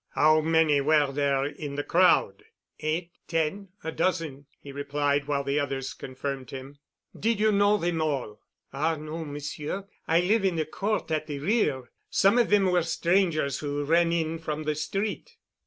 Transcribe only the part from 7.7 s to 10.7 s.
them all?" "Ah no, Monsieur. I live in the